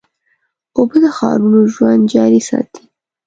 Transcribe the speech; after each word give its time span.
اوبه 0.77 0.97
د 1.03 1.05
ښارونو 1.17 1.59
ژوند 1.73 2.01
جاري 2.13 2.41
ساتي. 2.49 2.83